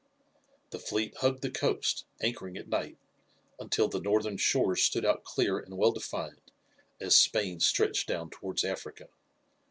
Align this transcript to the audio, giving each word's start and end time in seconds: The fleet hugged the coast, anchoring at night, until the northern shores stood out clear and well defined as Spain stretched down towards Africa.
The 0.71 0.79
fleet 0.79 1.15
hugged 1.17 1.43
the 1.43 1.51
coast, 1.51 2.05
anchoring 2.23 2.57
at 2.57 2.67
night, 2.67 2.97
until 3.59 3.87
the 3.87 3.99
northern 4.01 4.35
shores 4.37 4.81
stood 4.81 5.05
out 5.05 5.23
clear 5.23 5.59
and 5.59 5.77
well 5.77 5.91
defined 5.91 6.51
as 6.99 7.15
Spain 7.15 7.59
stretched 7.59 8.07
down 8.07 8.31
towards 8.31 8.63
Africa. 8.63 9.09